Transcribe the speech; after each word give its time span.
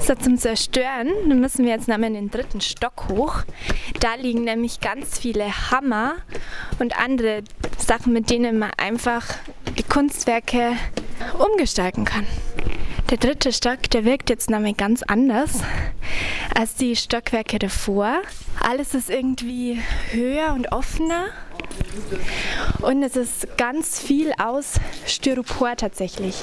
So, 0.00 0.14
zum 0.14 0.38
Zerstören 0.38 1.40
müssen 1.40 1.64
wir 1.64 1.72
jetzt 1.72 1.86
nochmal 1.86 2.08
in 2.08 2.14
den 2.14 2.30
dritten 2.30 2.60
Stock 2.60 3.08
hoch. 3.10 3.42
Da 4.00 4.14
liegen 4.14 4.44
nämlich 4.44 4.80
ganz 4.80 5.18
viele 5.18 5.70
Hammer 5.70 6.14
und 6.78 6.98
andere 6.98 7.42
Sachen, 7.78 8.12
mit 8.12 8.30
denen 8.30 8.58
man 8.58 8.70
einfach 8.76 9.26
die 9.78 9.82
Kunstwerke 9.82 10.72
umgestalten 11.38 12.04
kann. 12.04 12.26
Der 13.10 13.18
dritte 13.18 13.52
Stock, 13.52 13.90
der 13.90 14.04
wirkt 14.04 14.30
jetzt 14.30 14.50
nämlich 14.50 14.76
ganz 14.76 15.02
anders 15.02 15.62
als 16.54 16.74
die 16.74 16.96
Stockwerke 16.96 17.58
davor. 17.58 18.22
Alles 18.60 18.94
ist 18.94 19.10
irgendwie 19.10 19.80
höher 20.12 20.54
und 20.54 20.72
offener. 20.72 21.26
Und 22.82 23.02
es 23.02 23.16
ist 23.16 23.56
ganz 23.56 24.00
viel 24.00 24.32
aus 24.38 24.74
Styropor 25.06 25.76
tatsächlich. 25.76 26.42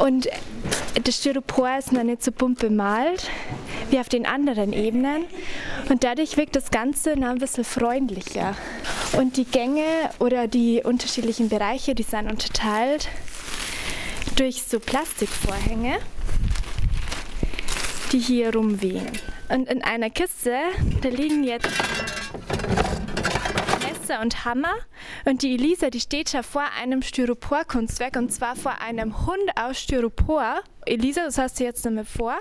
Und 0.00 0.28
das 1.04 1.16
Styropor 1.18 1.76
ist 1.78 1.92
noch 1.92 2.02
nicht 2.02 2.24
so 2.24 2.32
bunt 2.32 2.58
bemalt 2.58 3.30
wie 3.90 3.98
auf 3.98 4.08
den 4.08 4.24
anderen 4.24 4.72
Ebenen. 4.72 5.24
Und 5.90 6.04
dadurch 6.04 6.36
wirkt 6.36 6.56
das 6.56 6.70
Ganze 6.70 7.18
noch 7.18 7.28
ein 7.28 7.38
bisschen 7.38 7.64
freundlicher. 7.64 8.56
Und 9.12 9.36
die 9.36 9.44
Gänge 9.44 9.84
oder 10.18 10.48
die 10.48 10.82
unterschiedlichen 10.82 11.48
Bereiche, 11.48 11.94
die 11.94 12.02
sind 12.02 12.30
unterteilt 12.30 13.08
durch 14.36 14.62
so 14.62 14.80
Plastikvorhänge, 14.80 15.98
die 18.12 18.20
hier 18.20 18.54
rumwehen. 18.54 19.08
Und 19.50 19.68
in 19.68 19.82
einer 19.82 20.08
Kiste, 20.08 20.56
da 21.02 21.08
liegen 21.08 21.44
jetzt 21.44 21.68
Messer 24.10 24.20
und 24.20 24.44
Hammer. 24.44 24.74
Und 25.24 25.42
die 25.42 25.54
Elisa, 25.54 25.90
die 25.90 26.00
steht 26.00 26.32
ja 26.32 26.42
vor 26.42 26.64
einem 26.80 27.02
Styropor-Kunstwerk 27.02 28.16
und 28.16 28.32
zwar 28.32 28.56
vor 28.56 28.80
einem 28.80 29.26
Hund 29.26 29.50
aus 29.56 29.78
Styropor. 29.78 30.60
Elisa, 30.86 31.24
das 31.24 31.38
hast 31.38 31.60
du 31.60 31.64
jetzt 31.64 31.84
damit 31.84 32.08
vor? 32.08 32.36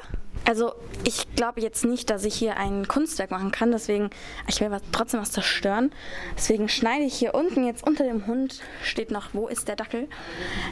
Also 0.46 0.74
ich 1.04 1.36
glaube 1.36 1.62
jetzt 1.62 1.86
nicht, 1.86 2.10
dass 2.10 2.24
ich 2.24 2.34
hier 2.34 2.58
ein 2.58 2.88
Kunstwerk 2.88 3.30
machen 3.30 3.52
kann, 3.52 3.72
deswegen, 3.72 4.10
ich 4.48 4.62
will 4.62 4.72
was, 4.72 4.82
trotzdem 4.92 5.20
was 5.20 5.32
zerstören. 5.32 5.92
Deswegen 6.36 6.70
schneide 6.70 7.04
ich 7.04 7.14
hier 7.14 7.36
unten 7.36 7.68
jetzt 7.68 7.86
unter 7.86 8.06
dem 8.06 8.26
Hund, 8.26 8.62
steht 8.82 9.12
noch, 9.12 9.34
wo 9.34 9.48
ist 9.48 9.68
der 9.68 9.76
Dackel? 9.76 10.08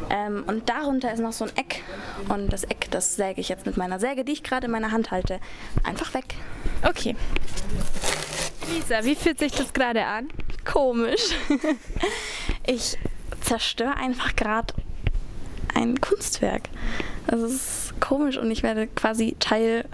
Ähm, 0.09 0.45
und 0.47 0.69
darunter 0.69 1.13
ist 1.13 1.19
noch 1.19 1.33
so 1.33 1.45
ein 1.45 1.51
Eck. 1.57 1.83
Und 2.29 2.51
das 2.51 2.63
Eck, 2.63 2.87
das 2.89 3.15
säge 3.17 3.41
ich 3.41 3.49
jetzt 3.49 3.65
mit 3.65 3.77
meiner 3.77 3.99
Säge, 3.99 4.23
die 4.23 4.31
ich 4.31 4.43
gerade 4.43 4.65
in 4.65 4.71
meiner 4.71 4.91
Hand 4.91 5.11
halte, 5.11 5.39
einfach 5.83 6.13
weg. 6.13 6.35
Okay. 6.83 7.15
Lisa, 8.73 9.03
wie 9.03 9.15
fühlt 9.15 9.39
sich 9.39 9.51
das 9.51 9.73
gerade 9.73 10.05
an? 10.05 10.29
Komisch. 10.71 11.35
ich 12.67 12.97
zerstöre 13.41 13.95
einfach 13.95 14.35
gerade 14.35 14.73
ein 15.73 15.99
Kunstwerk. 16.01 16.63
Das 17.27 17.41
ist 17.41 17.93
komisch 17.99 18.37
und 18.37 18.51
ich 18.51 18.63
werde 18.63 18.87
quasi 18.87 19.35
Teil 19.39 19.85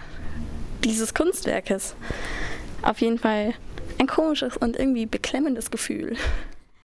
dieses 0.83 1.13
Kunstwerkes. 1.13 1.95
Auf 2.81 3.01
jeden 3.01 3.19
Fall 3.19 3.53
ein 3.99 4.07
komisches 4.07 4.57
und 4.57 4.77
irgendwie 4.77 5.05
beklemmendes 5.05 5.71
Gefühl. 5.71 6.17